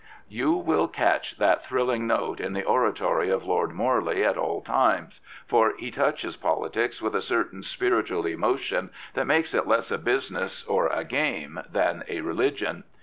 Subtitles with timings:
[0.29, 5.19] You will catch that thrilling note in the oratory of Lord Morley at all times,
[5.45, 10.31] for he touches politics with a certain spiritual emotion that makes it less a busi
[10.31, 12.83] ness or a game than a religion.